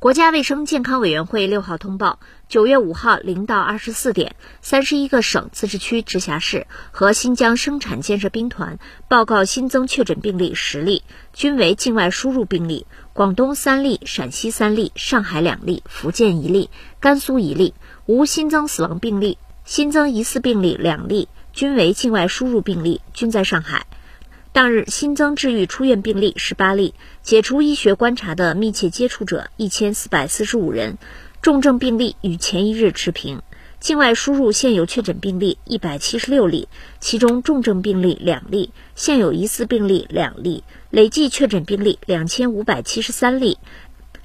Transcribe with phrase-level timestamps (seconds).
[0.00, 8.78] 国家卫生健康委员会六号通报，九月五号零到二十四点，三十一个省、自治区、直辖市和新疆生产建设兵团
[9.08, 11.02] 报告新增确诊病例十例，
[11.34, 12.86] 均为境外输入病例。
[13.12, 17.74] 广东三例，陕西三例，上海两例，福建一例，甘肃一例，
[18.06, 19.36] 无新增死亡病例。
[19.66, 23.84] 新增疑似病例两例，均为境外输入病例，均在上海。
[24.52, 26.92] 当日新增治愈出院病例十八例，
[27.22, 30.98] 解除医学观察的密切接触者一千四百四十五人，
[31.40, 33.42] 重症病例与前一日持平。
[33.78, 43.56] 境外输入现有确诊病例一百七十六例，其中重症病例两例，现有疑似病例两例，累计确诊病例两千五百七十三例，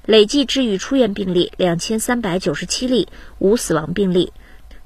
[0.06, 3.06] 累计治愈出院病例两千三百九十七例，
[3.38, 4.32] 无死亡病例。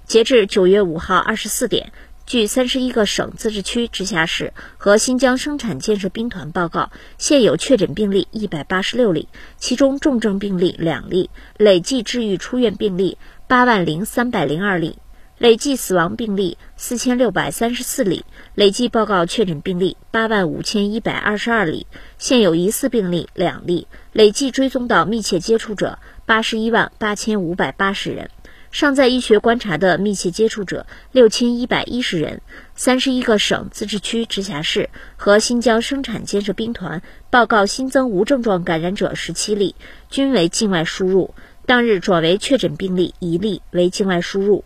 [0.04, 1.92] 截至九月五号二十四点。
[2.30, 14.98] 据三十一个省、自治区、直辖市和新疆生产建设兵团报告，现有确诊病例一百八十六例，其中重症病例两例，累计治愈出院病例八万零三百零二例，
[15.38, 28.30] 累计死亡病例四千六百三十四例，累计报告确诊病例八万五千一百二十二例，现有疑似病例两例，累计追踪到密切接触者八十一万八千五百八十人。
[28.70, 32.40] 尚在医学观察的密切接触者六千一百一十人，
[32.76, 39.74] 三十一个省、自治区、直辖市和新疆生产建设兵团报告新增无症状感染者十七例，
[40.08, 41.34] 均为境外输入。
[41.66, 44.64] 当日转为确诊病例一例，为境外输入。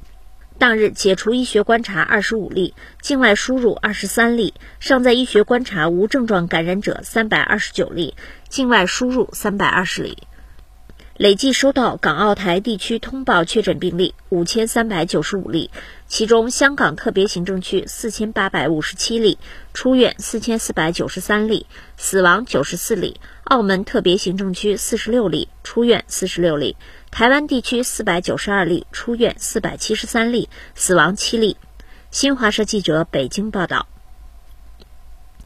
[0.59, 4.55] 当日解除医学观察二十五例，境外输入二十三例。
[4.81, 8.15] 尚在医学观察无症状感染者三百二十九例，
[8.49, 10.19] 境外输入三百二十例。
[11.17, 15.71] 累计收到港澳台地区通报确诊病例五千三百九十五例，
[16.09, 19.39] 其中香港特别行政区四千八百五十七例，
[19.73, 26.75] 出院四千四百九十三例，死亡九十四例；澳门特别行政区四十六例，出院四十六例；
[27.13, 31.57] 台湾地区四百九十二例，出院四百七十三例，死亡七例。
[32.11, 33.87] 新华社记者北京报道。